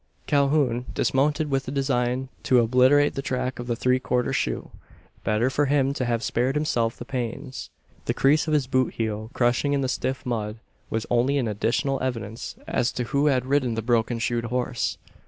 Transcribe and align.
Calhoun 0.25 0.87
dismounted, 0.95 1.51
with 1.51 1.65
the 1.67 1.71
design 1.71 2.29
to 2.41 2.57
obliterate 2.57 3.13
the 3.13 3.21
track 3.21 3.59
of 3.59 3.67
the 3.67 3.75
three 3.75 3.99
quarter 3.99 4.33
shoe. 4.33 4.71
Better 5.23 5.47
for 5.51 5.67
him 5.67 5.93
to 5.93 6.05
have 6.05 6.23
spared 6.23 6.55
himself 6.55 6.97
the 6.97 7.05
pains. 7.05 7.69
The 8.05 8.15
crease 8.15 8.47
of 8.47 8.53
his 8.55 8.65
boot 8.65 8.95
heel 8.95 9.29
crushing 9.33 9.73
in 9.73 9.81
the 9.81 9.87
stiff 9.87 10.25
mud 10.25 10.57
was 10.89 11.05
only 11.11 11.37
an 11.37 11.47
additional 11.47 12.01
evidence 12.01 12.55
as 12.65 12.91
to 12.93 13.03
who 13.03 13.27
had 13.27 13.45
ridden 13.45 13.75
the 13.75 13.83
broken 13.83 14.17
shoed 14.17 14.45
horse. 14.45 14.97